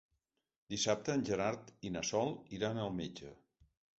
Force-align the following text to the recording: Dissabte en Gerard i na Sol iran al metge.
Dissabte 0.73 1.13
en 1.19 1.25
Gerard 1.27 1.69
i 1.89 1.93
na 1.97 2.03
Sol 2.11 2.33
iran 2.59 2.83
al 2.87 2.91
metge. 3.03 3.33